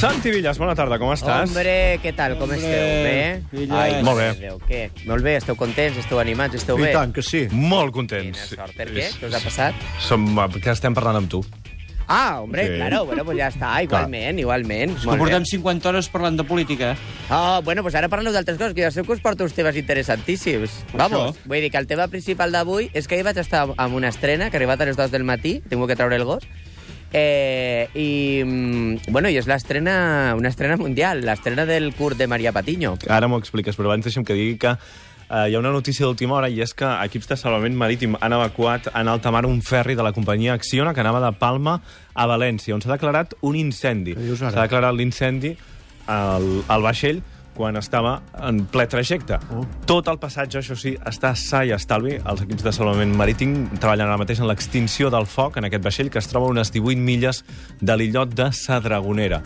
Santi 0.00 0.30
Villas, 0.30 0.56
bona 0.56 0.72
tarda, 0.72 0.96
com 0.96 1.10
estàs? 1.12 1.50
Hombre, 1.50 1.98
què 2.00 2.14
tal, 2.16 2.32
com 2.40 2.46
Hombre, 2.48 2.56
esteu? 2.56 2.84
Bé? 3.04 3.42
Villas. 3.52 3.76
Ai, 3.76 3.98
Molt 4.02 4.16
bé. 4.16 4.28
Déu, 4.40 4.56
què? 4.64 4.78
Molt 5.04 5.26
bé, 5.26 5.34
esteu 5.36 5.58
contents, 5.60 5.98
esteu 6.00 6.16
animats, 6.22 6.56
esteu 6.56 6.78
I 6.80 6.86
bé? 6.86 6.92
tant 6.94 7.12
que 7.12 7.20
sí. 7.20 7.42
Molt 7.52 7.92
Quina 7.92 7.98
contents. 7.98 8.46
sort. 8.54 8.72
Per 8.78 8.86
què? 8.88 9.10
Què 9.20 9.28
us 9.28 9.36
ha 9.36 9.42
passat? 9.44 9.74
Som, 10.00 10.24
que 10.56 10.70
estem 10.72 10.96
parlant 10.96 11.20
amb 11.20 11.28
tu. 11.28 11.42
Ah, 12.08 12.40
hombre, 12.40 12.66
Sí. 12.66 12.76
claro, 12.76 13.04
bueno, 13.04 13.24
pues 13.26 13.36
ja 13.38 13.48
està, 13.52 13.84
igualment, 13.84 14.38
igualment. 14.38 14.96
Que 14.98 15.06
Molt 15.06 15.18
bé. 15.18 15.24
portem 15.26 15.44
50 15.44 15.88
hores 15.90 16.08
parlant 16.08 16.36
de 16.38 16.44
política. 16.44 16.96
Oh, 17.28 17.60
bueno, 17.62 17.82
pues 17.82 17.94
ara 17.94 18.08
parleu 18.08 18.32
d'altres 18.32 18.56
coses, 18.56 18.72
que 18.74 18.82
ja 18.82 18.90
sé 18.90 19.02
que 19.04 19.12
us 19.12 19.20
porto 19.20 19.44
uns 19.44 19.52
temes 19.52 19.76
interessantíssims. 19.76 20.82
Vamos, 20.94 21.36
Això. 21.36 21.44
vull 21.44 21.60
dir 21.60 21.70
que 21.70 21.76
el 21.78 21.86
tema 21.86 22.08
principal 22.08 22.50
d'avui 22.50 22.90
és 22.94 23.06
que 23.06 23.16
ahir 23.16 23.24
vaig 23.24 23.36
estar 23.36 23.68
amb 23.76 23.94
una 23.94 24.08
estrena 24.08 24.48
que 24.50 24.56
ha 24.56 24.58
arribat 24.58 24.80
a 24.80 24.86
les 24.86 24.96
2 24.96 25.10
del 25.12 25.24
matí, 25.24 25.60
tinc 25.68 25.86
que 25.86 25.94
treure 25.94 26.16
el 26.16 26.24
gos, 26.24 26.42
Eh, 27.12 27.88
i, 27.94 28.42
mm, 28.44 29.10
bueno, 29.10 29.28
i 29.28 29.36
és 29.40 29.48
l'estrena, 29.50 30.34
una 30.38 30.50
estrena 30.52 30.76
mundial, 30.78 31.24
l'estrena 31.26 31.66
del 31.66 31.92
curt 31.94 32.18
de 32.18 32.28
Maria 32.30 32.52
Patiño. 32.52 32.94
Ara 33.08 33.28
m'ho 33.28 33.40
expliques, 33.42 33.76
però 33.76 33.90
abans 33.90 34.06
deixa'm 34.06 34.24
que 34.24 34.36
digui 34.38 34.58
que 34.62 34.76
eh, 34.76 35.48
hi 35.50 35.54
ha 35.54 35.58
una 35.58 35.72
notícia 35.74 36.06
d'última 36.06 36.36
hora 36.38 36.50
i 36.50 36.60
és 36.62 36.74
que 36.74 36.86
equips 37.06 37.32
de 37.32 37.38
salvament 37.40 37.74
marítim 37.74 38.14
han 38.20 38.34
evacuat 38.36 38.90
en 38.94 39.10
alta 39.10 39.32
mar 39.34 39.44
un 39.46 39.58
ferri 39.62 39.96
de 39.98 40.06
la 40.06 40.12
companyia 40.12 40.54
Acciona 40.54 40.94
que 40.94 41.02
anava 41.02 41.22
de 41.24 41.32
Palma 41.38 41.80
a 42.14 42.26
València, 42.30 42.74
on 42.74 42.82
s'ha 42.82 42.94
declarat 42.94 43.34
un 43.42 43.58
incendi. 43.58 44.14
S'ha 44.38 44.54
declarat 44.54 44.94
l'incendi 44.94 45.56
al, 46.06 46.64
al 46.68 46.82
vaixell 46.82 47.22
quan 47.56 47.76
estava 47.80 48.18
en 48.46 48.62
ple 48.70 48.86
trajecte. 48.90 49.40
Oh. 49.54 49.64
Tot 49.88 50.08
el 50.12 50.20
passatge, 50.22 50.60
això 50.60 50.76
sí, 50.78 50.94
està 51.06 51.34
sa 51.38 51.64
i 51.66 51.74
estalvi. 51.76 52.16
Els 52.20 52.44
equips 52.46 52.66
de 52.66 52.72
salvament 52.74 53.12
marítim 53.16 53.56
treballen 53.76 54.08
ara 54.08 54.20
mateix 54.20 54.40
en 54.40 54.48
l'extinció 54.50 55.10
del 55.12 55.28
foc 55.30 55.58
en 55.60 55.68
aquest 55.68 55.84
vaixell 55.84 56.10
que 56.12 56.22
es 56.22 56.30
troba 56.30 56.48
a 56.48 56.54
unes 56.54 56.72
18 56.74 57.00
milles 57.00 57.44
de 57.80 57.96
l'illot 57.96 58.34
de 58.36 58.50
Sadragonera. 58.56 59.42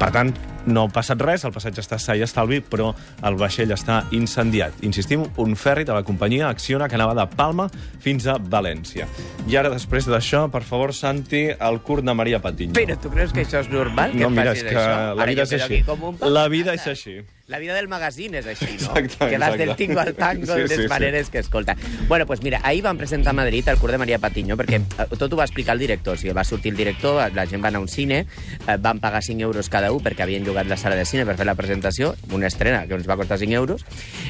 Per 0.00 0.08
tant, 0.14 0.32
no 0.66 0.84
ha 0.86 0.92
passat 0.92 1.20
res, 1.22 1.44
el 1.44 1.54
passatge 1.54 1.82
està 1.82 1.98
sa 2.00 2.16
i 2.16 2.24
estalvi, 2.24 2.60
però 2.60 2.90
el 3.26 3.38
vaixell 3.40 3.72
està 3.74 4.02
incendiat. 4.16 4.82
Insistim, 4.86 5.24
un 5.40 5.56
ferri 5.56 5.86
de 5.88 5.96
la 5.96 6.04
companyia 6.06 6.48
Acciona 6.50 6.88
que 6.88 6.98
anava 6.98 7.14
de 7.16 7.26
Palma 7.36 7.68
fins 8.02 8.26
a 8.26 8.36
València. 8.38 9.08
I 9.48 9.56
ara, 9.60 9.72
després 9.72 10.08
d'això, 10.10 10.46
per 10.52 10.62
favor, 10.66 10.94
Santi, 10.96 11.46
el 11.54 11.80
curt 11.86 12.04
de 12.06 12.14
Maria 12.14 12.40
Patiño. 12.42 12.76
Però 12.78 12.96
tu 13.00 13.12
creus 13.12 13.34
que 13.34 13.44
això 13.46 13.64
és 13.64 13.70
normal, 13.72 14.16
que 14.16 14.24
no, 14.24 14.30
mira, 14.34 14.54
és 14.56 14.64
que 14.66 14.76
això? 14.76 15.14
la 15.18 15.28
vida 15.30 15.46
és 15.46 15.54
així. 15.60 15.84
La 16.26 16.48
vida 16.48 16.74
és 16.76 16.88
així. 16.90 17.20
La 17.50 17.58
vida 17.58 17.74
del 17.74 17.88
magazine 17.90 18.38
és 18.38 18.46
així, 18.46 18.76
no? 18.78 18.92
Exacte, 18.94 19.26
que 19.32 19.38
vas 19.42 19.56
del 19.58 19.72
tingo 19.74 19.98
al 19.98 20.12
tango 20.14 20.46
Sí, 20.46 20.60
de 20.60 20.68
les 20.68 20.76
sí, 20.76 20.82
sí. 20.84 20.88
maneres 20.88 21.30
que 21.30 21.40
escolta. 21.40 21.74
Bueno, 22.06 22.24
pues 22.24 22.44
mira, 22.44 22.60
ahir 22.62 22.84
van 22.84 22.96
presentar 22.96 23.30
a 23.30 23.34
Madrid 23.34 23.66
el 23.66 23.76
curt 23.76 23.90
de 23.90 23.98
Maria 23.98 24.20
Patiño, 24.22 24.54
perquè 24.56 24.78
eh, 24.78 25.06
tot 25.18 25.32
ho 25.34 25.40
va 25.40 25.48
explicar 25.48 25.74
el 25.74 25.82
director. 25.82 26.14
O 26.14 26.20
sigui, 26.20 26.30
va 26.32 26.44
sortir 26.46 26.70
el 26.70 26.78
director, 26.78 27.18
la 27.34 27.46
gent 27.50 27.64
va 27.64 27.72
anar 27.72 27.80
a 27.80 27.82
un 27.82 27.88
cine, 27.90 28.20
eh, 28.68 28.76
van 28.78 29.00
pagar 29.02 29.24
5 29.26 29.42
euros 29.42 29.68
cada 29.68 29.90
un 29.90 29.98
perquè 29.98 30.22
havien 30.22 30.46
llogat 30.46 30.70
la 30.70 30.78
sala 30.78 30.94
de 30.94 31.04
cine 31.04 31.26
per 31.26 31.34
fer 31.40 31.48
la 31.48 31.56
presentació, 31.58 32.14
una 32.30 32.46
estrena 32.46 32.86
que 32.86 32.94
ens 32.94 33.10
va 33.10 33.16
costar 33.18 33.40
5 33.42 33.52
euros. 33.58 33.82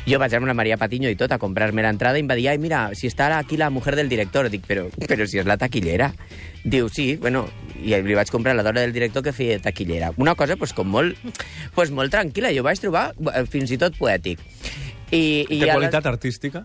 Jo 0.09 0.17
vaig 0.19 0.33
anar 0.33 0.47
amb 0.47 0.55
la 0.55 0.57
Maria 0.57 0.81
Patiño 0.81 1.13
i 1.13 1.21
tot 1.21 1.37
a 1.37 1.39
comprar-me 1.39 1.85
l'entrada 1.85 2.17
i 2.17 2.25
em 2.25 2.31
va 2.33 2.41
dir, 2.41 2.49
ai, 2.49 2.57
mira, 2.57 2.87
si 2.97 3.07
està 3.13 3.29
aquí 3.37 3.61
la 3.61 3.69
mujer 3.69 3.97
del 4.01 4.09
director. 4.09 4.49
Dic, 4.49 4.65
però, 4.65 4.89
però 4.97 5.29
si 5.29 5.37
és 5.45 5.45
la 5.45 5.61
taquillera. 5.61 6.15
Diu, 6.65 6.89
sí, 6.93 7.17
bueno, 7.17 7.47
i 7.81 7.95
li 8.05 8.17
vaig 8.17 8.29
comprar 8.29 8.53
la 8.57 8.63
dona 8.63 8.83
del 8.83 8.93
director 8.93 9.23
que 9.25 9.33
feia 9.33 9.59
taquillera. 9.61 10.13
Una 10.21 10.35
cosa, 10.37 10.57
pues, 10.57 10.75
com 10.77 10.89
molt, 10.89 11.17
pues, 11.75 11.91
molt 11.91 12.13
tranquil·la. 12.13 12.53
Jo 12.57 12.65
vaig 12.67 12.81
trobar 12.81 13.10
fins 13.51 13.73
i 13.75 13.79
tot 13.81 13.97
poètic. 13.99 14.43
I, 15.11 15.47
i 15.49 15.59
Té 15.61 15.73
qualitat 15.73 16.07
artística? 16.07 16.65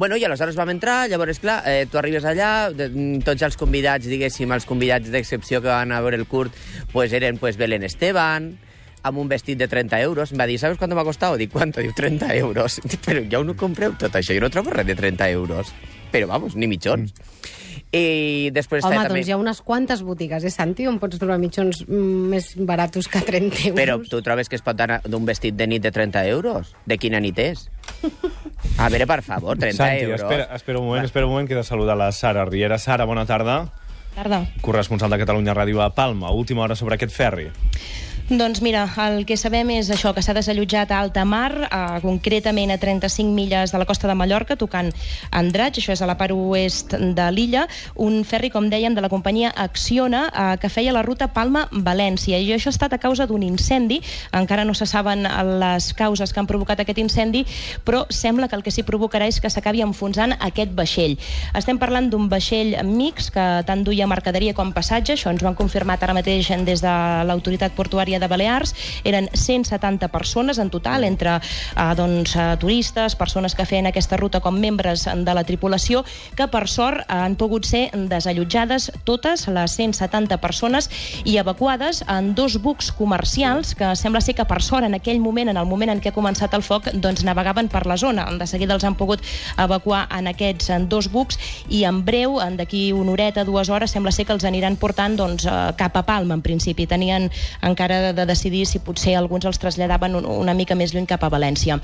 Bueno, 0.00 0.16
i 0.16 0.24
aleshores 0.24 0.56
vam 0.56 0.70
entrar, 0.72 1.10
llavors, 1.10 1.38
clar, 1.42 1.58
eh, 1.68 1.84
tu 1.90 1.98
arribes 2.00 2.24
allà, 2.24 2.70
de, 2.72 2.88
mm, 2.88 3.20
tots 3.26 3.42
els 3.44 3.58
convidats, 3.60 4.06
diguéssim, 4.08 4.50
els 4.54 4.64
convidats 4.64 5.10
d'excepció 5.12 5.60
que 5.60 5.68
van 5.68 5.92
a 5.92 6.00
veure 6.00 6.16
el 6.16 6.24
curt, 6.26 6.56
pues 6.92 7.12
eren 7.12 7.36
pues, 7.36 7.58
Belén 7.60 7.84
Esteban, 7.84 8.54
amb 9.02 9.18
un 9.18 9.28
vestit 9.28 9.58
de 9.58 9.68
30 9.68 10.00
euros. 10.00 10.32
Em 10.32 10.40
va 10.40 10.46
dir, 10.46 10.58
¿sabes 10.58 10.78
cuánto 10.78 10.96
m'ha 10.96 11.04
costat? 11.04 11.36
Dic, 11.36 11.52
¿cuánto? 11.52 11.80
Diu, 11.80 11.92
30 11.92 12.34
euros. 12.36 12.80
Dic, 12.84 13.00
però 13.06 13.22
ja 13.28 13.40
ho 13.40 13.44
no 13.44 13.56
compreu 13.56 13.92
tot 13.98 14.16
això, 14.16 14.34
jo 14.36 14.40
no 14.40 14.50
trobo 14.50 14.70
res 14.70 14.86
de 14.86 14.96
30 14.96 15.28
euros. 15.36 15.74
Però, 16.12 16.26
vamos, 16.26 16.56
ni 16.56 16.66
mitjons. 16.66 17.12
I 17.90 18.50
després... 18.54 18.84
Home, 18.86 18.94
també... 18.94 19.18
doncs 19.18 19.28
hi 19.28 19.32
ha 19.34 19.38
unes 19.40 19.60
quantes 19.66 20.04
botigues, 20.06 20.44
eh, 20.46 20.52
Santi, 20.54 20.86
on 20.86 21.00
pots 21.02 21.18
trobar 21.18 21.40
mitjons 21.42 21.82
més 21.90 22.52
baratos 22.54 23.08
que 23.10 23.18
30 23.26 23.64
euros. 23.72 23.80
Però 23.80 23.96
tu 24.06 24.20
trobes 24.22 24.48
que 24.48 24.54
es 24.60 24.62
pot 24.62 24.78
anar 24.78 25.00
d'un 25.10 25.26
vestit 25.26 25.56
de 25.58 25.66
nit 25.66 25.82
de 25.82 25.90
30 25.90 26.22
euros? 26.30 26.70
De 26.86 27.00
quina 27.02 27.18
nit 27.18 27.38
és? 27.42 27.66
A 28.78 28.86
veure, 28.92 29.08
per 29.10 29.20
favor, 29.26 29.58
30 29.58 29.74
Santi, 29.74 30.04
euros. 30.06 30.22
espera, 30.22 30.46
espera 30.54 30.78
un 30.78 30.86
moment, 30.86 31.08
espera 31.08 31.26
un 31.26 31.34
moment 31.34 31.50
que 31.50 31.58
he 31.58 31.58
de 31.58 31.66
saludar 31.66 31.98
la 31.98 32.12
Sara 32.12 32.44
Riera. 32.46 32.78
Sara, 32.78 33.08
bona 33.10 33.26
tarda. 33.26 33.64
Tarda. 34.14 34.44
Corresponsal 34.62 35.10
de 35.10 35.18
Catalunya 35.18 35.54
Ràdio 35.54 35.82
a 35.82 35.90
Palma. 35.94 36.30
Última 36.30 36.62
hora 36.62 36.78
sobre 36.78 36.94
aquest 36.94 37.14
ferri. 37.14 37.50
Doncs 38.30 38.60
mira, 38.62 38.84
el 39.08 39.24
que 39.26 39.34
sabem 39.34 39.72
és 39.74 39.88
això, 39.90 40.12
que 40.14 40.22
s'ha 40.22 40.30
desallotjat 40.36 40.92
a 40.94 41.00
alta 41.02 41.24
mar, 41.26 41.50
eh, 41.66 41.78
concretament 41.98 42.70
a 42.70 42.76
35 42.78 43.34
milles 43.34 43.72
de 43.72 43.78
la 43.82 43.84
costa 43.84 44.06
de 44.06 44.14
Mallorca, 44.14 44.54
tocant 44.54 44.92
Andratx, 45.32 45.80
això 45.80 45.90
és 45.90 46.00
a 46.00 46.06
la 46.06 46.14
part 46.16 46.30
oest 46.30 46.94
de 46.94 47.26
l'illa, 47.32 47.66
un 47.96 48.22
ferri, 48.22 48.48
com 48.54 48.68
dèiem, 48.70 48.94
de 48.94 49.00
la 49.02 49.08
companyia 49.08 49.50
Acciona, 49.50 50.28
eh, 50.30 50.58
que 50.62 50.68
feia 50.68 50.92
la 50.92 51.02
ruta 51.02 51.26
Palma-València. 51.34 52.38
I 52.38 52.52
això 52.54 52.68
ha 52.68 52.76
estat 52.76 52.92
a 52.92 52.98
causa 52.98 53.26
d'un 53.26 53.42
incendi, 53.42 54.00
encara 54.30 54.64
no 54.64 54.74
se 54.74 54.86
saben 54.86 55.26
les 55.58 55.92
causes 55.92 56.32
que 56.32 56.38
han 56.38 56.46
provocat 56.46 56.78
aquest 56.78 56.98
incendi, 56.98 57.44
però 57.84 58.06
sembla 58.10 58.46
que 58.46 58.54
el 58.54 58.62
que 58.62 58.70
s'hi 58.70 58.84
provocarà 58.84 59.26
és 59.26 59.40
que 59.40 59.50
s'acabi 59.50 59.82
enfonsant 59.82 60.36
aquest 60.38 60.70
vaixell. 60.70 61.18
Estem 61.52 61.82
parlant 61.82 62.08
d'un 62.08 62.28
vaixell 62.28 62.78
mix 62.84 63.32
que 63.32 63.64
tant 63.66 63.82
duia 63.82 64.06
mercaderia 64.06 64.54
com 64.54 64.70
passatge, 64.72 65.14
això 65.14 65.34
ens 65.34 65.42
ho 65.42 65.48
han 65.48 65.58
confirmat 65.58 66.00
ara 66.04 66.14
mateix 66.14 66.46
des 66.62 66.80
de 66.80 66.94
l'autoritat 67.26 67.74
portuària 67.74 68.19
de 68.20 68.28
Balears, 68.28 68.74
eren 69.04 69.28
170 69.32 70.08
persones 70.08 70.58
en 70.58 70.70
total, 70.70 71.04
entre 71.04 71.38
eh, 71.40 71.90
doncs, 71.96 72.36
eh, 72.36 72.56
turistes, 72.60 73.16
persones 73.16 73.54
que 73.54 73.66
feien 73.66 73.88
aquesta 73.90 74.18
ruta 74.20 74.40
com 74.40 74.56
membres 74.60 75.06
de 75.08 75.34
la 75.34 75.44
tripulació, 75.44 76.04
que 76.36 76.46
per 76.52 76.66
sort 76.68 77.04
han 77.08 77.36
pogut 77.40 77.66
ser 77.66 77.88
desallotjades 77.94 78.90
totes 79.04 79.46
les 79.48 79.76
170 79.76 80.38
persones 80.42 80.90
i 81.24 81.38
evacuades 81.40 82.04
en 82.08 82.34
dos 82.34 82.58
bucs 82.62 82.90
comercials 82.92 83.74
que 83.74 83.94
sembla 83.96 84.20
ser 84.20 84.36
que 84.38 84.46
per 84.48 84.60
sort 84.62 84.86
en 84.86 84.94
aquell 84.94 85.20
moment, 85.20 85.50
en 85.50 85.58
el 85.60 85.66
moment 85.66 85.90
en 85.92 86.00
què 86.02 86.12
ha 86.12 86.16
començat 86.16 86.54
el 86.56 86.64
foc, 86.66 86.90
doncs 86.94 87.24
navegaven 87.26 87.70
per 87.72 87.86
la 87.88 87.96
zona. 88.00 88.26
De 88.38 88.46
seguida 88.46 88.76
els 88.76 88.84
han 88.84 88.96
pogut 88.98 89.24
evacuar 89.58 90.06
en 90.16 90.30
aquests 90.30 90.70
dos 90.90 91.10
bucs 91.10 91.38
i 91.68 91.84
en 91.88 92.02
breu, 92.04 92.38
en 92.42 92.56
d'aquí 92.58 92.90
una 92.92 93.14
horeta, 93.14 93.44
dues 93.44 93.70
hores, 93.70 93.94
sembla 93.94 94.12
ser 94.12 94.26
que 94.26 94.34
els 94.36 94.44
aniran 94.44 94.76
portant 94.80 95.16
doncs, 95.16 95.46
eh, 95.46 95.72
cap 95.78 95.96
a 95.96 96.04
Palma, 96.06 96.34
en 96.34 96.42
principi. 96.42 96.86
Tenien 96.86 97.30
encara 97.62 98.09
de, 98.10 98.16
de 98.20 98.26
decidir 98.26 98.66
si 98.66 98.78
potser 98.82 99.16
alguns 99.16 99.46
els 99.48 99.58
traslladaven 99.62 100.14
un- 100.18 100.26
una 100.26 100.54
mica 100.54 100.74
més 100.74 100.92
lluny 100.94 101.06
cap 101.06 101.22
a 101.24 101.30
València. 101.30 101.78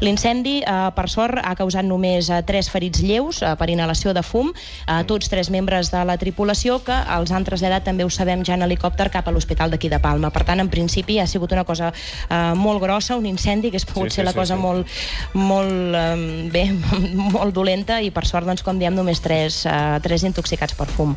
L'incendi, 0.00 0.60
eh, 0.62 0.90
per 0.94 1.08
sort, 1.10 1.40
ha 1.42 1.54
causat 1.58 1.84
només 1.84 2.28
eh, 2.30 2.42
tres 2.46 2.68
ferits 2.70 3.00
lleus 3.02 3.42
eh, 3.42 3.54
per 3.58 3.68
inhalació 3.72 4.14
de 4.14 4.22
fum, 4.22 4.52
eh, 4.86 5.00
tots 5.08 5.28
tres 5.28 5.50
membres 5.50 5.90
de 5.90 6.04
la 6.04 6.16
tripulació 6.20 6.78
que 6.84 6.96
els 7.16 7.30
han 7.32 7.44
traslladat, 7.44 7.84
també 7.84 8.04
ho 8.04 8.10
sabem, 8.10 8.44
ja 8.44 8.54
en 8.54 8.62
helicòpter 8.66 9.10
cap 9.10 9.28
a 9.28 9.32
l'hospital 9.34 9.70
d'aquí 9.70 9.88
de 9.88 9.98
Palma. 10.00 10.30
Per 10.30 10.44
tant, 10.44 10.60
en 10.60 10.68
principi 10.70 11.18
ha 11.20 11.26
sigut 11.26 11.52
una 11.52 11.64
cosa 11.64 11.92
eh, 11.92 12.52
molt 12.56 12.80
grossa, 12.82 13.16
un 13.16 13.26
incendi 13.26 13.70
que 13.70 13.76
és 13.80 13.86
pogut 13.88 14.10
Sí, 14.10 14.14
sí, 14.14 14.16
ser 14.20 14.24
la 14.26 14.32
sí, 14.32 14.38
cosa 14.38 14.56
sí. 14.56 14.60
molt, 14.60 14.86
molt, 15.34 15.94
eh, 15.94 16.48
bé, 16.52 16.64
molt 17.36 17.54
dolenta 17.54 18.00
i 18.00 18.10
per 18.10 18.26
sort, 18.26 18.46
doncs, 18.46 18.62
com 18.66 18.78
diem, 18.78 18.94
només 18.94 19.20
tres, 19.20 19.64
eh, 19.66 19.98
tres 20.02 20.24
intoxicats 20.28 20.74
per 20.74 20.88
fum. 20.88 21.16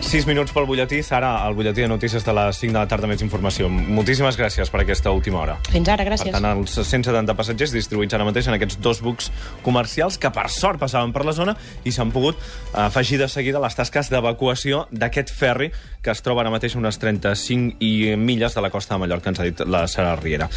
6 0.00 0.26
minuts 0.26 0.50
pel 0.50 0.64
butlletí. 0.66 1.02
Sara, 1.04 1.46
el 1.46 1.54
butlletí 1.54 1.82
de 1.82 1.88
notícies 1.88 2.24
de 2.24 2.32
les 2.34 2.56
5 2.58 2.72
de 2.72 2.78
la 2.78 2.88
tarda, 2.88 3.06
més 3.06 3.20
informació. 3.22 3.68
Moltíssimes 3.70 4.36
gràcies 4.38 4.70
per 4.72 4.80
aquesta 4.82 5.12
última 5.14 5.38
hora. 5.42 5.58
Fins 5.70 5.88
ara, 5.88 6.02
Per 6.02 6.10
gràcies. 6.10 6.32
tant, 6.34 6.46
els 6.50 6.72
170 6.74 7.34
passatgers 7.36 7.72
distribuïts 7.72 8.14
ara 8.16 8.24
mateix 8.24 8.48
en 8.48 8.54
aquests 8.56 8.80
dos 8.80 9.00
bucs 9.04 9.30
comercials 9.62 10.18
que, 10.18 10.30
per 10.30 10.48
sort, 10.50 10.80
passaven 10.80 11.12
per 11.12 11.24
la 11.24 11.32
zona 11.32 11.54
i 11.84 11.92
s'han 11.92 12.10
pogut 12.10 12.36
afegir 12.72 13.18
de 13.18 13.28
seguida 13.28 13.60
les 13.60 13.74
tasques 13.76 14.10
d'evacuació 14.10 14.86
d'aquest 14.90 15.30
ferri 15.30 15.70
que 16.02 16.10
es 16.10 16.22
troba 16.22 16.40
ara 16.42 16.50
mateix 16.50 16.74
a 16.74 16.78
unes 16.78 16.98
35 16.98 17.76
i 17.80 18.16
milles 18.16 18.54
de 18.54 18.60
la 18.62 18.70
costa 18.70 18.94
de 18.94 19.00
Mallorca, 19.00 19.30
ens 19.30 19.40
ha 19.40 19.44
dit 19.44 19.60
la 19.66 19.86
Sara 19.86 20.16
Riera. 20.16 20.48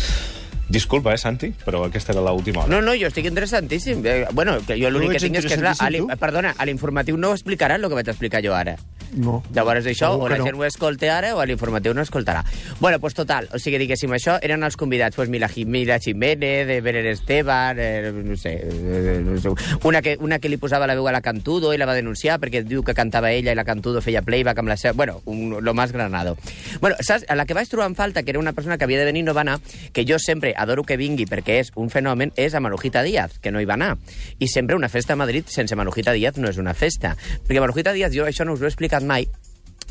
Disculpa, 0.70 1.14
eh, 1.14 1.18
Santi, 1.18 1.54
però 1.66 1.86
aquesta 1.86 2.14
era 2.14 2.22
l'última 2.22 2.62
hora. 2.64 2.70
No, 2.72 2.82
no, 2.82 2.96
jo 2.96 3.08
estic 3.08 3.26
interessantíssim. 3.26 4.02
Eh, 4.06 4.26
bueno, 4.32 4.58
que 4.66 4.80
jo 4.82 4.90
l'únic 4.90 5.12
Tu 5.12 5.14
que 5.14 5.20
tinc 5.28 5.36
és 5.36 5.46
que... 5.46 5.54
És 5.54 5.62
la, 5.62 5.76
a 6.10 6.16
perdona, 6.16 6.56
a 6.58 6.66
l'informatiu 6.66 7.18
no 7.18 7.30
ho 7.30 7.34
explicaran 7.34 7.84
el 7.84 7.90
que 7.90 7.96
vaig 8.00 8.08
explicar 8.08 8.42
jo 8.42 8.56
ara. 8.56 8.78
No. 9.16 9.42
Llavors 9.54 9.86
això, 9.86 10.14
Segur 10.14 10.26
o 10.26 10.30
la 10.32 10.40
no. 10.40 10.48
gent 10.48 10.58
ho 10.58 10.66
escolta 10.66 11.10
ara 11.16 11.34
o 11.36 11.42
a 11.42 11.46
l'informatiu 11.46 11.94
no 11.94 12.02
escoltarà. 12.02 12.44
Bueno, 12.80 13.00
pues 13.00 13.14
total, 13.14 13.48
o 13.54 13.60
sigui, 13.60 13.78
diguéssim, 13.82 14.12
això 14.16 14.38
eren 14.42 14.64
els 14.64 14.78
convidats, 14.78 15.16
pues 15.16 15.30
Mila, 15.30 15.50
Mila 15.66 16.00
Jiménez, 16.00 16.68
de 16.68 16.80
Belén 16.82 17.08
Esteban, 17.08 17.78
eh, 17.80 18.12
no, 18.14 18.38
sé, 18.38 18.60
eh, 18.64 19.22
no 19.24 19.40
sé, 19.40 19.50
una 19.84 20.02
que, 20.02 20.18
una 20.20 20.40
que 20.40 20.50
li 20.50 20.58
posava 20.58 20.88
la 20.88 20.96
veu 20.96 21.08
a 21.08 21.14
la 21.14 21.22
Cantudo 21.22 21.74
i 21.74 21.78
la 21.78 21.86
va 21.90 21.96
denunciar 21.98 22.40
perquè 22.42 22.64
diu 22.66 22.84
que 22.84 22.96
cantava 22.98 23.32
ella 23.32 23.54
i 23.54 23.58
la 23.58 23.66
Cantudo 23.68 24.02
feia 24.02 24.24
playback 24.26 24.60
amb 24.60 24.74
la 24.74 24.78
seva... 24.78 24.94
Bueno, 24.94 25.22
un, 25.26 25.58
lo 25.62 25.74
más 25.74 25.92
granado. 25.92 26.38
Bueno, 26.82 26.96
saps? 27.00 27.26
A 27.30 27.36
la 27.36 27.46
que 27.46 27.54
vaig 27.54 27.70
trobar 27.70 27.90
en 27.90 27.96
falta, 27.96 28.24
que 28.24 28.32
era 28.32 28.40
una 28.40 28.54
persona 28.54 28.78
que 28.78 28.84
havia 28.84 29.00
de 29.00 29.06
venir 29.06 29.24
no 29.24 29.34
va 29.34 29.42
anar, 29.42 29.60
que 29.94 30.06
jo 30.08 30.18
sempre 30.20 30.54
adoro 30.58 30.84
que 30.84 30.98
vingui 30.98 31.26
perquè 31.30 31.60
és 31.62 31.72
un 31.76 31.90
fenomen, 31.94 32.34
és 32.36 32.54
a 32.54 32.62
Manujita 32.64 33.04
Díaz, 33.04 33.38
que 33.40 33.52
no 33.52 33.62
hi 33.62 33.70
va 33.70 33.78
anar. 33.78 33.98
I 34.40 34.48
sempre 34.48 34.76
una 34.76 34.90
festa 34.90 35.14
a 35.14 35.20
Madrid 35.20 35.46
sense 35.48 35.76
Manujita 35.76 36.14
Díaz 36.14 36.38
no 36.38 36.50
és 36.50 36.58
una 36.58 36.74
festa. 36.74 37.16
Perquè 37.48 37.62
Manujita 37.62 37.94
Díaz, 37.94 38.14
jo 38.16 38.26
això 38.28 38.46
no 38.46 38.58
us 38.58 38.62
ho 38.62 38.68
he 38.68 38.72
explicat 38.72 39.03
mai, 39.08 39.28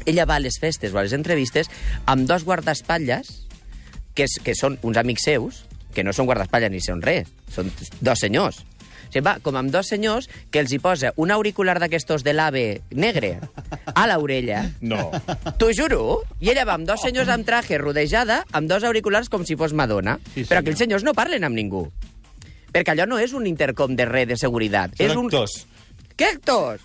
ella 0.06 0.26
va 0.26 0.36
a 0.40 0.42
les 0.42 0.58
festes 0.60 0.92
o 0.94 0.98
a 0.98 1.04
les 1.06 1.12
entrevistes 1.16 1.70
amb 2.06 2.26
dos 2.28 2.44
guardaespatlles 2.48 3.30
que, 4.14 4.26
és, 4.26 4.38
que 4.44 4.54
són 4.58 4.78
uns 4.82 4.98
amics 5.00 5.24
seus, 5.28 5.64
que 5.94 6.04
no 6.04 6.12
són 6.16 6.26
guardaespatlles 6.28 6.72
ni 6.72 6.80
són 6.84 7.02
res, 7.04 7.28
són 7.52 7.70
dos 8.00 8.20
senyors. 8.20 8.62
O 8.62 9.12
sigui, 9.12 9.26
va 9.26 9.34
com 9.44 9.58
amb 9.60 9.68
dos 9.68 9.90
senyors 9.92 10.24
que 10.50 10.62
els 10.62 10.72
hi 10.72 10.78
posa 10.80 11.10
un 11.20 11.30
auricular 11.34 11.74
d'aquestos 11.82 12.22
de 12.24 12.32
l'AVE 12.32 12.80
negre 12.96 13.34
a 13.92 14.06
l'orella, 14.08 14.62
No. 14.80 15.10
T'ho 15.60 15.68
juro. 15.76 16.22
I 16.40 16.48
ella 16.54 16.64
va 16.64 16.78
amb 16.78 16.88
dos 16.88 17.02
senyors 17.04 17.28
amb 17.28 17.44
traje 17.44 17.76
rodejada, 17.76 18.46
amb 18.56 18.70
dos 18.70 18.84
auriculars 18.88 19.28
com 19.28 19.44
si 19.44 19.56
fos 19.60 19.74
Madonna. 19.76 20.16
Sí, 20.32 20.46
Però 20.46 20.48
senyor. 20.48 20.62
aquells 20.62 20.78
senyors 20.80 21.04
no 21.04 21.12
parlen 21.12 21.44
amb 21.44 21.54
ningú. 21.60 21.90
Perquè 22.72 22.94
allò 22.94 23.04
no 23.06 23.18
és 23.20 23.34
un 23.36 23.44
intercom 23.46 23.92
de 23.96 24.06
red 24.08 24.32
de 24.32 24.38
seguretat. 24.40 24.96
Són 24.96 25.10
és 25.10 25.16
un... 25.20 25.28
actors. 25.28 25.58
Què 26.16 26.30
actors? 26.32 26.80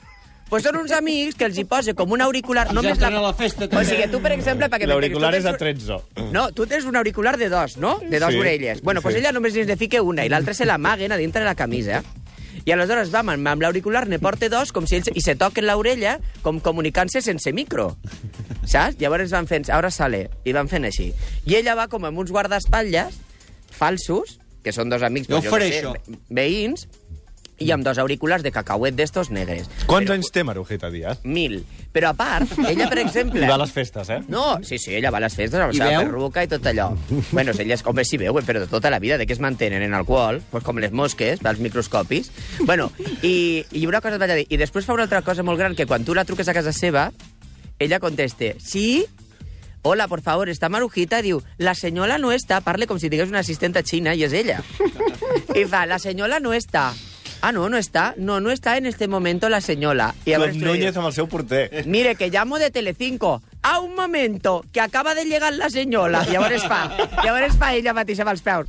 Pues 0.49 0.63
són 0.63 0.77
uns 0.79 0.93
amics 0.95 1.35
que 1.35 1.43
els 1.49 1.57
hi 1.59 1.65
posa 1.67 1.91
com 1.93 2.11
un 2.15 2.21
auricular... 2.23 2.67
Ja 2.69 2.73
només 2.77 2.93
estan 2.95 3.17
a 3.17 3.21
la 3.21 3.33
festa, 3.35 3.65
O 3.65 3.67
també. 3.67 3.85
sigui, 3.89 4.05
tu, 4.11 4.21
per 4.23 4.31
exemple... 4.31 4.69
Perquè 4.71 4.87
L'auricular 4.87 5.33
és 5.35 5.43
a 5.45 5.51
tens 5.57 5.81
13. 5.83 6.29
No, 6.31 6.45
tu 6.55 6.63
tens 6.71 6.85
un 6.87 6.95
auricular 6.95 7.35
de 7.37 7.49
dos, 7.51 7.75
no? 7.77 7.97
De 7.99 8.19
dos 8.23 8.31
Sí, 8.31 8.39
orelles. 8.39 8.81
Bueno, 8.81 9.01
pues 9.01 9.15
sí. 9.15 9.19
ella 9.19 9.33
només 9.35 9.53
li 9.57 9.75
fica 9.75 9.99
una 10.01 10.23
i 10.23 10.29
l'altra 10.31 10.53
se 10.55 10.65
l'amaguen 10.65 11.11
a 11.11 11.17
dintre 11.19 11.41
de 11.43 11.49
la 11.49 11.55
camisa. 11.59 11.99
I 12.63 12.71
aleshores 12.71 13.11
va 13.13 13.19
amb, 13.25 13.35
amb 13.35 13.61
l'auricular, 13.61 14.05
ne 14.07 14.19
porta 14.23 14.47
dos, 14.49 14.71
com 14.71 14.87
si 14.87 14.95
ells, 15.01 15.11
i 15.15 15.21
se 15.23 15.35
toquen 15.35 15.67
l'orella 15.67 16.17
com 16.43 16.61
comunicant-se 16.63 17.21
sense 17.21 17.51
micro. 17.55 17.97
Saps? 18.67 18.97
Llavors 18.99 19.31
van 19.35 19.47
fent, 19.51 19.67
ara 19.71 19.91
sale, 19.91 20.29
i 20.47 20.55
van 20.55 20.67
fent 20.71 20.87
així. 20.87 21.11
I 21.47 21.59
ella 21.59 21.75
va 21.79 21.89
com 21.91 22.07
amb 22.07 22.19
uns 22.23 22.31
guardaespatlles 22.31 23.19
falsos, 23.71 24.39
que 24.63 24.73
són 24.75 24.89
dos 24.91 25.03
amics, 25.05 25.27
Jo 25.31 25.39
pues, 25.39 25.51
faré 25.51 25.69
què 25.69 25.75
sé, 25.75 25.83
això. 25.85 25.93
ve- 25.93 26.17
veïns, 26.41 26.87
i 27.59 27.71
amb 27.73 27.83
dos 27.85 27.97
auriculars 27.97 28.43
de 28.45 28.51
cacauet 28.53 28.95
d'estos 28.95 29.31
negres. 29.33 29.69
Quants 29.87 30.05
Però- 30.07 30.15
anys 30.17 30.31
té 30.31 30.43
Marujita 30.45 30.89
Díaz? 30.93 31.23
Mil. 31.23 31.63
Però 31.93 32.11
a 32.11 32.13
part, 32.13 32.51
ella, 32.69 32.87
per 32.91 32.99
exemple... 33.01 33.41
I 33.41 33.49
va 33.49 33.55
a 33.55 33.61
les 33.63 33.71
festes, 33.73 34.09
eh? 34.13 34.19
No, 34.29 34.59
sí, 34.63 34.77
sí, 34.77 34.93
ella 34.95 35.09
va 35.09 35.17
a 35.17 35.25
les 35.25 35.33
festes 35.35 35.59
amb 35.59 35.73
I 35.73 35.79
la 35.81 35.87
seva 35.89 36.03
perruca 36.05 36.43
i 36.45 36.51
tot 36.51 36.65
allò. 36.69 36.91
bueno, 37.31 37.55
ella 37.57 37.73
és 37.73 37.83
com 37.83 37.97
si 38.05 38.19
veuen, 38.21 38.45
però 38.45 38.61
de 38.61 38.67
tota 38.69 38.91
la 38.93 38.99
vida, 38.99 39.17
de 39.17 39.25
què 39.25 39.33
es 39.33 39.41
mantenen 39.41 39.81
en 39.81 39.95
alcohol, 39.97 40.41
pues 40.51 40.63
com 40.63 40.77
les 40.77 40.91
mosques, 40.93 41.39
pels 41.41 41.59
microscopis. 41.63 42.29
Bueno, 42.65 42.91
i, 43.23 43.65
i 43.71 43.85
una 43.87 44.01
cosa 44.01 44.15
et 44.15 44.21
vaig 44.21 44.31
a 44.35 44.37
dir, 44.43 44.45
i 44.49 44.57
després 44.61 44.85
fa 44.85 44.93
una 44.93 45.07
altra 45.07 45.23
cosa 45.25 45.43
molt 45.43 45.57
gran, 45.57 45.73
que 45.75 45.87
quan 45.89 46.05
tu 46.05 46.13
la 46.13 46.25
truques 46.25 46.47
a 46.47 46.53
casa 46.53 46.71
seva, 46.75 47.09
ella 47.79 47.99
conteste, 47.99 48.55
sí, 48.61 49.05
hola, 49.81 50.07
por 50.07 50.21
favor, 50.21 50.49
està 50.49 50.69
Marujita, 50.69 51.21
diu, 51.23 51.41
la 51.57 51.73
senyora 51.73 52.17
no 52.21 52.31
està, 52.35 52.61
parle 52.61 52.87
com 52.89 52.99
si 52.99 53.09
digués 53.09 53.29
una 53.31 53.39
assistenta 53.45 53.81
xina, 53.85 54.13
i 54.13 54.25
és 54.27 54.33
ella. 54.33 54.61
I 55.55 55.63
fa, 55.65 55.85
la 55.87 55.97
senyora 55.99 56.39
no 56.43 56.53
està. 56.53 56.91
Ah, 57.47 57.53
no, 57.53 57.69
no 57.69 57.77
està. 57.77 58.13
No, 58.17 58.41
no 58.41 58.51
está 58.51 58.75
en 58.75 58.85
este 58.85 59.07
momento 59.07 59.47
la 59.47 59.61
señora. 59.61 60.13
I 60.25 60.33
llavors 60.33 60.57
tu 60.57 60.65
Núñez 60.65 60.97
amb 60.99 61.07
el 61.07 61.13
seu 61.15 61.29
porter. 61.31 61.85
Mire, 61.87 62.17
que 62.19 62.27
llamo 62.27 62.59
de 62.59 62.71
Telecinco. 62.75 63.41
A 63.61 63.79
un 63.79 63.95
momento, 63.95 64.65
que 64.73 64.81
acaba 64.81 65.15
de 65.15 65.23
llegar 65.23 65.53
la 65.53 65.69
senyora. 65.69 66.25
Llavors 66.27 66.67
fa, 66.67 66.91
llavors 67.23 67.55
fa 67.55 67.71
ella 67.73 67.95
mateixa 67.95 68.27
amb 68.27 68.33
els 68.33 68.43
peus. 68.43 68.67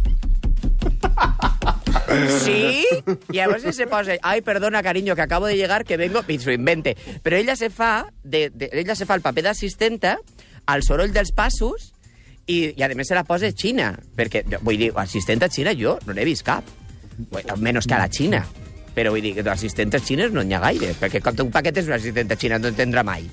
Sí? 2.46 2.86
I 2.86 3.34
llavors 3.34 3.66
se 3.74 3.90
posa, 3.90 4.14
ay, 4.22 4.46
perdona, 4.46 4.80
cariño, 4.86 5.16
que 5.16 5.26
acabo 5.26 5.50
de 5.50 5.56
llegar, 5.56 5.82
que 5.84 5.96
vengo... 5.96 6.22
I 6.28 6.38
s'ho 6.38 6.54
invente. 6.54 6.94
Però 7.26 7.34
ella 7.34 7.58
se 7.58 7.74
fa, 7.74 8.06
de, 8.22 8.46
de, 8.54 8.70
ella 8.78 8.94
se 8.94 9.10
fa 9.10 9.18
el 9.18 9.26
paper 9.26 9.48
d'assistenta, 9.50 10.20
al 10.70 10.86
soroll 10.86 11.10
dels 11.10 11.34
passos, 11.34 11.90
i, 12.46 12.78
i 12.78 12.82
a 12.86 12.94
més 12.94 13.10
se 13.10 13.18
la 13.18 13.26
posa 13.26 13.50
xina. 13.50 13.96
Perquè, 14.14 14.46
vull 14.62 14.78
dir, 14.78 14.94
assistenta 14.94 15.50
xina 15.50 15.74
jo 15.74 15.98
no 16.06 16.14
n'he 16.14 16.30
vist 16.30 16.46
cap. 16.46 16.78
Bueno, 17.18 17.56
Menos 17.56 17.86
que 17.86 17.94
a 17.94 17.98
la 17.98 18.08
Xina. 18.08 18.46
Però 18.98 19.12
vull 19.14 19.22
dir 19.22 19.36
que 19.36 19.44
d'assistentes 19.46 20.02
xines 20.02 20.32
no 20.34 20.42
n'hi 20.42 20.56
ha 20.58 20.62
gaire, 20.64 20.90
perquè 20.98 21.22
com 21.22 21.44
un 21.44 21.52
paquet 21.54 21.76
és 21.78 21.86
una 21.86 22.00
assistenta 22.00 22.34
xina, 22.34 22.58
no 22.58 22.72
en 22.72 22.78
tindrà 22.78 23.04
mai. 23.06 23.28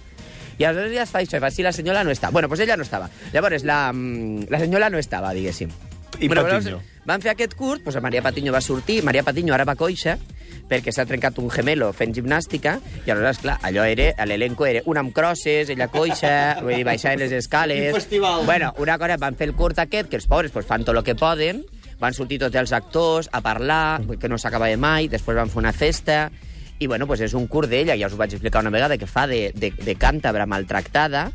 I 0.60 0.64
aleshores 0.64 0.94
ja 0.94 1.04
es 1.04 1.12
fa 1.12 1.24
això, 1.24 1.40
i 1.40 1.42
fa, 1.42 1.50
si 1.52 1.66
la 1.66 1.74
senyora 1.74 2.04
no 2.06 2.14
està. 2.14 2.30
Bueno, 2.32 2.48
doncs 2.52 2.62
ella 2.64 2.78
no 2.78 2.86
estava. 2.86 3.10
Llavors, 3.34 3.66
la, 3.66 3.92
mm, 3.92 4.46
la 4.54 4.60
senyora 4.62 4.92
no 4.94 5.02
estava, 5.02 5.34
diguéssim. 5.34 5.74
I 6.20 6.28
Bueno, 6.30 6.44
Patiño? 6.44 6.70
llavors, 6.70 6.92
Van 7.06 7.22
fer 7.22 7.34
aquest 7.34 7.54
curs, 7.54 7.84
doncs 7.84 8.02
Maria 8.02 8.22
Patiño 8.26 8.54
va 8.54 8.62
sortir, 8.62 9.04
Maria 9.04 9.22
Patiño 9.22 9.54
ara 9.54 9.66
va 9.66 9.76
coixa, 9.76 10.16
perquè 10.70 10.94
s'ha 10.94 11.06
trencat 11.06 11.38
un 11.38 11.52
gemelo 11.54 11.92
fent 11.94 12.16
gimnàstica, 12.16 12.80
i 13.06 13.12
aleshores, 13.12 13.42
clar, 13.44 13.60
allò 13.62 13.84
era, 13.86 14.26
l'elenco 14.26 14.66
era 14.66 14.82
una 14.86 15.04
amb 15.04 15.14
crosses, 15.14 15.70
ella 15.70 15.88
coixa, 15.94 16.32
vull 16.64 16.74
dir, 16.80 16.86
baixant 16.88 17.20
les 17.22 17.32
escales... 17.32 17.92
Un 17.92 18.00
festival. 18.00 18.46
Bueno, 18.46 18.74
una 18.82 18.98
cosa, 18.98 19.18
van 19.22 19.38
fer 19.38 19.50
el 19.50 19.54
curt 19.54 19.82
aquest, 19.84 20.10
que 20.10 20.18
els 20.18 20.26
pobres 20.26 20.52
pues, 20.56 20.66
fan 20.66 20.86
tot 20.86 20.98
el 20.98 21.04
que 21.06 21.14
poden, 21.20 21.62
van 22.00 22.14
sortir 22.14 22.40
tots 22.42 22.58
els 22.60 22.74
actors 22.76 23.30
a 23.32 23.42
parlar, 23.46 24.02
que 24.20 24.30
no 24.32 24.40
s'acabava 24.42 24.76
mai, 24.78 25.10
després 25.12 25.38
van 25.38 25.52
fer 25.52 25.62
una 25.62 25.74
festa, 25.76 26.30
i 26.80 26.88
bueno, 26.92 27.08
pues 27.08 27.22
és 27.24 27.34
un 27.38 27.48
curt 27.48 27.72
d'ella, 27.72 27.96
ja 27.96 28.10
us 28.10 28.16
ho 28.16 28.20
vaig 28.20 28.36
explicar 28.36 28.64
una 28.66 28.74
vegada, 28.74 28.98
que 29.00 29.08
fa 29.08 29.28
de, 29.32 29.50
de, 29.56 29.72
de 29.72 29.96
càntabra 29.96 30.48
maltractada, 30.50 31.30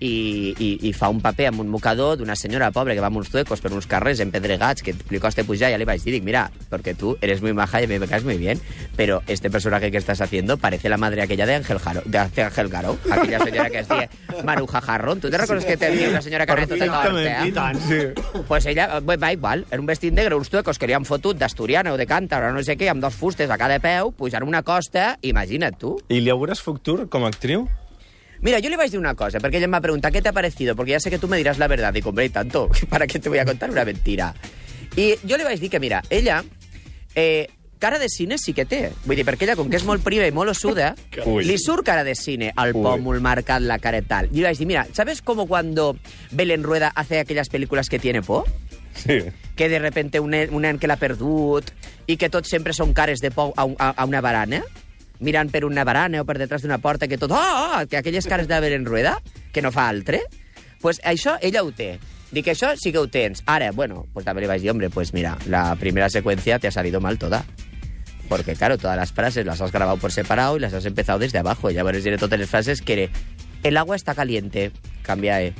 i, 0.00 0.54
i, 0.58 0.70
i 0.88 0.92
fa 0.96 1.10
un 1.12 1.20
paper 1.20 1.50
amb 1.50 1.60
un 1.60 1.68
mocador 1.68 2.16
d'una 2.18 2.36
senyora 2.36 2.70
pobra 2.72 2.96
que 2.96 3.04
va 3.04 3.10
amb 3.12 3.20
uns 3.20 3.30
zuecos 3.30 3.60
per 3.60 3.72
uns 3.76 3.86
carrers 3.86 4.20
empedregats 4.24 4.82
que 4.82 4.94
li 5.10 5.20
costa 5.20 5.44
pujar, 5.44 5.70
ja 5.70 5.78
li 5.78 5.86
vaig 5.88 6.02
dir, 6.02 6.16
dic, 6.16 6.24
mira, 6.24 6.48
porque 6.68 6.94
tú 6.94 7.16
eres 7.20 7.42
muy 7.42 7.52
maja 7.52 7.82
y 7.82 7.86
me 7.86 8.00
caes 8.08 8.24
muy 8.24 8.38
bien, 8.38 8.60
pero 8.96 9.22
este 9.26 9.50
personaje 9.50 9.90
que 9.90 9.98
estás 9.98 10.20
haciendo 10.20 10.56
parece 10.56 10.88
la 10.88 10.96
madre 10.96 11.22
aquella 11.22 11.46
de 11.46 11.54
Ángel 11.56 11.78
Jaro, 11.78 12.02
de 12.04 12.18
Ángel 12.18 12.68
Garo, 12.68 12.98
aquella 13.10 13.40
senyora 13.40 13.70
que 13.70 13.78
es 13.80 13.88
deia 13.88 14.08
Maruja 14.44 14.80
Jarrón. 14.80 15.20
¿Tú 15.20 15.30
te 15.30 15.38
recuerdas 15.38 15.64
que 15.64 15.76
tenia 15.76 16.08
una 16.08 16.22
senyora 16.22 16.46
que 16.46 16.66
tota 16.66 16.86
torta? 16.86 17.46
I 17.46 17.52
tant, 17.52 17.80
sí. 17.80 18.00
Pues 18.48 18.66
ella 18.66 18.98
eh, 18.98 19.16
va 19.16 19.32
igual, 19.32 19.66
era 19.70 19.80
un 19.80 19.86
vestit 19.86 20.14
negre, 20.14 20.34
uns 20.34 20.50
tuecos 20.50 20.78
que 20.78 20.88
li 20.88 20.96
han 20.96 21.04
fotut 21.04 21.38
d'Asturiana 21.38 21.92
o 21.92 21.98
de 22.00 22.06
Càntabra, 22.08 22.50
o 22.50 22.56
no 22.56 22.64
sé 22.64 22.76
què, 22.80 22.90
amb 22.90 23.02
dos 23.04 23.14
fustes 23.14 23.50
a 23.50 23.58
cada 23.60 23.80
peu, 23.82 24.14
pujant 24.16 24.46
una 24.46 24.62
costa, 24.62 25.16
imagina't 25.22 25.78
tu. 25.80 25.96
I 26.08 26.20
li 26.24 26.32
augures 26.32 26.62
futur 26.64 27.06
com 27.10 27.26
a 27.26 27.32
actriu? 27.32 27.68
Mira, 28.42 28.58
yo 28.58 28.70
le 28.70 28.76
vais 28.76 28.84
a 28.86 28.88
decir 28.88 28.98
una 29.00 29.14
cosa, 29.14 29.38
porque 29.40 29.58
ella 29.58 29.66
me 29.66 29.72
va 29.72 29.78
a 29.78 29.82
preguntar, 29.82 30.12
¿qué 30.12 30.22
te 30.22 30.28
ha 30.28 30.32
parecido? 30.32 30.74
Porque 30.76 30.92
ya 30.92 31.00
sé 31.00 31.10
que 31.10 31.18
tú 31.18 31.28
me 31.28 31.36
dirás 31.36 31.58
la 31.58 31.68
verdad. 31.68 31.94
Y 31.94 31.98
y 32.24 32.28
tanto, 32.30 32.68
¿para 32.88 33.06
qué 33.06 33.18
te 33.18 33.28
voy 33.28 33.38
a 33.38 33.44
contar 33.44 33.70
una 33.70 33.84
mentira? 33.84 34.34
I 34.96 35.14
jo 35.28 35.36
li 35.36 35.44
vaig 35.44 35.60
dir 35.60 35.70
que, 35.70 35.80
mira, 35.80 36.02
ella... 36.10 36.42
Eh, 37.14 37.48
cara 37.80 37.98
de 37.98 38.08
cine 38.10 38.36
sí 38.38 38.52
que 38.52 38.66
té. 38.68 38.92
Vull 39.06 39.16
dir, 39.16 39.24
perquè 39.24 39.46
ella, 39.48 39.54
com 39.56 39.70
que 39.72 39.78
és 39.80 39.84
molt 39.88 40.02
priva 40.04 40.26
i 40.28 40.32
molt 40.36 40.50
ossuda, 40.52 40.90
Ui. 41.24 41.44
li 41.48 41.56
surt 41.58 41.80
cara 41.86 42.04
de 42.04 42.12
cine, 42.14 42.50
al 42.54 42.74
pómul 42.76 43.22
marcat, 43.24 43.62
la 43.64 43.78
cara 43.80 43.98
y 43.98 44.02
tal. 44.02 44.28
I 44.30 44.36
li 44.36 44.42
vaig 44.44 44.58
dir, 44.60 44.66
mira, 44.68 44.86
¿sabes 44.92 45.22
cómo 45.22 45.46
cuando 45.48 45.96
Belén 46.30 46.62
Rueda 46.62 46.92
hace 46.94 47.18
aquellas 47.20 47.48
películas 47.48 47.88
que 47.88 47.98
tiene 47.98 48.20
por? 48.22 48.44
Sí. 48.94 49.22
que 49.56 49.68
de 49.68 49.78
repente 49.78 50.20
un 50.20 50.30
nen, 50.30 50.52
un 50.52 50.62
nen 50.62 50.78
que 50.78 50.88
l'ha 50.88 50.96
perdut 50.98 51.68
i 52.10 52.16
que 52.20 52.28
tots 52.28 52.48
sempre 52.50 52.72
són 52.76 52.92
cares 52.92 53.20
de 53.24 53.30
por 53.30 53.52
a, 53.56 53.64
un- 53.64 53.76
a, 53.78 53.90
a 53.96 54.04
una 54.04 54.20
barana, 54.20 54.60
mirant 55.20 55.50
per 55.52 55.64
una 55.64 55.84
barana 55.84 56.22
o 56.22 56.26
per 56.26 56.38
detrás 56.40 56.64
d'una 56.64 56.80
porta, 56.80 57.08
que 57.08 57.18
tot... 57.18 57.32
Oh, 57.32 57.36
oh, 57.36 57.86
que 57.88 57.96
aquelles 57.96 58.26
cares 58.26 58.48
de 58.48 58.74
en 58.74 58.84
rueda, 58.84 59.20
que 59.52 59.62
no 59.62 59.70
fa 59.72 59.88
altre, 59.88 60.22
pues 60.80 61.00
això 61.04 61.36
ella 61.40 61.62
ho 61.62 61.72
té. 61.72 61.98
Dic 62.30 62.44
que 62.46 62.52
això 62.54 62.72
sí 62.78 62.92
que 62.92 62.98
ho 62.98 63.08
tens. 63.08 63.42
Ara, 63.46 63.72
bueno, 63.72 64.06
pues 64.14 64.24
també 64.24 64.42
li 64.42 64.48
vaig 64.48 64.62
dir, 64.62 64.70
hombre, 64.70 64.90
pues 64.90 65.12
mira, 65.12 65.36
la 65.46 65.74
primera 65.76 66.08
secuencia 66.08 66.58
te 66.58 66.68
ha 66.68 66.70
salido 66.70 67.00
mal 67.00 67.18
toda. 67.18 67.44
Porque, 68.28 68.54
claro, 68.54 68.78
todas 68.78 68.96
las 68.96 69.12
frases 69.12 69.44
las 69.44 69.60
has 69.60 69.72
grabado 69.72 69.96
por 69.98 70.12
separado 70.12 70.56
y 70.56 70.60
las 70.60 70.72
has 70.72 70.86
empezado 70.86 71.18
desde 71.18 71.38
abajo. 71.38 71.70
Ya 71.70 71.82
verás, 71.82 72.04
diré 72.04 72.16
todas 72.16 72.38
las 72.38 72.48
frases 72.48 72.80
que 72.80 73.10
el 73.64 73.76
agua 73.76 73.96
está 73.96 74.14
caliente, 74.14 74.70
cambia, 75.02 75.42
eh. 75.42 75.52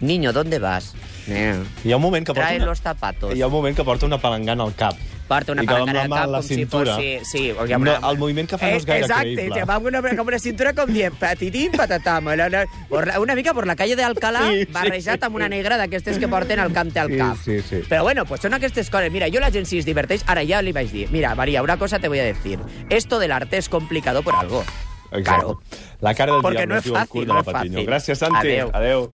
Niño, 0.00 0.32
¿dónde 0.32 0.58
vas? 0.58 0.94
Eh. 1.26 1.62
Hi 1.84 1.92
ha 1.92 1.96
un 1.96 2.02
moment 2.02 2.24
que 2.26 2.32
porta 2.32 2.46
Trae 2.46 2.56
una... 2.56 2.66
los 2.66 2.80
zapatos. 2.80 3.34
Hi 3.34 3.42
ha 3.42 3.46
un 3.46 3.52
moment 3.52 3.76
que 3.76 3.84
porta 3.84 4.06
una 4.06 4.18
palangana 4.18 4.64
al 4.64 4.74
cap. 4.74 4.96
Porta 5.28 5.52
una 5.52 5.62
I 5.62 5.66
que 5.66 5.72
palangana 5.74 6.02
al 6.04 6.08
cap 6.10 6.30
la 6.30 6.38
com 6.38 6.46
si 6.48 6.54
cintura. 6.54 6.94
fos... 6.94 7.02
Sí, 7.04 7.18
sí, 7.22 7.50
o 7.50 7.60
sigui, 7.66 7.72
No, 7.74 7.78
una- 7.80 8.10
el 8.10 8.18
moviment 8.18 8.48
que 8.48 8.56
fa 8.58 8.70
no 8.70 8.76
és 8.78 8.86
gaire 8.86 9.04
Exacte, 9.04 9.34
creïble. 9.36 9.64
va 9.68 9.74
amb 9.74 9.86
una, 9.86 10.00
com 10.16 10.26
una 10.26 10.38
cintura 10.38 10.72
com 10.72 10.90
dient 10.90 11.14
patitín, 11.18 11.72
patatam. 11.72 12.24
la- 12.34 12.48
la- 12.48 12.66
por 12.88 13.06
la- 13.06 13.20
Una 13.20 13.34
mica 13.34 13.52
por 13.52 13.66
la 13.66 13.76
calle 13.76 13.94
de 13.94 14.04
Alcalá, 14.04 14.48
Sí, 14.50 14.60
sí. 14.64 14.72
barrejat 14.72 15.22
amb 15.24 15.36
una 15.36 15.48
negra 15.50 15.76
d'aquestes 15.76 16.18
que 16.18 16.28
porten 16.28 16.58
el 16.58 16.72
cante 16.72 16.98
al 16.98 17.08
Sí, 17.08 17.16
cap. 17.18 17.36
sí, 17.44 17.60
sí. 17.60 17.76
Però 17.88 18.02
bueno, 18.02 18.24
pues 18.24 18.40
són 18.40 18.54
aquestes 18.54 18.88
coses. 18.90 19.12
Mira, 19.12 19.26
jo 19.30 19.38
la 19.38 19.50
gent 19.50 19.66
si 19.66 19.78
es 19.78 19.84
diverteix, 19.84 20.24
ara 20.26 20.42
ja 20.46 20.62
li 20.62 20.72
vaig 20.72 20.90
dir, 20.90 21.10
mira, 21.10 21.34
María, 21.34 21.62
una 21.62 21.76
cosa 21.76 21.98
te 21.98 22.08
voy 22.08 22.20
a 22.20 22.24
decir. 22.24 22.58
Esto 22.88 23.18
del 23.18 23.32
arte 23.32 23.58
es 23.58 23.68
complicado 23.68 24.22
por 24.22 24.34
algo. 24.34 24.64
Exacte. 25.10 25.22
Claro. 25.24 25.60
La 26.00 26.14
cara 26.14 26.32
del 26.32 26.42
Porque 26.42 26.58
diable 26.58 26.74
no 26.74 26.78
es 26.78 26.84
es 26.84 26.84
diu 26.84 26.94
el 26.96 27.00
fàcil, 27.02 27.08
curt 27.08 27.22
de 27.22 27.28
no 27.28 27.34
la 27.34 27.40
és 27.40 27.46
Patiño. 27.46 27.78
fàcil. 27.78 27.86
Gràcies, 27.88 28.14
Santi. 28.16 28.36
Adéu. 28.36 28.70
Adéu. 28.72 29.06